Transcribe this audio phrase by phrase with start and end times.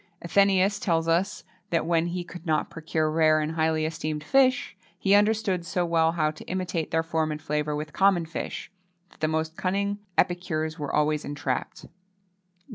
[0.25, 5.13] Athenæus tells us that, when he could not procure rare and highly esteemed fish, he
[5.13, 8.71] understood so well how to imitate their form and flavour with common fish,
[9.11, 11.85] that the most cunning epicures were always entrapped.